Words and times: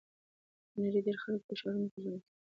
د 0.71 0.73
نړۍ 0.83 1.01
ډېری 1.05 1.21
خلک 1.23 1.41
په 1.47 1.53
ښارونو 1.59 1.87
کې 1.91 1.99
ژوند 2.03 2.13
کوي. 2.17 2.29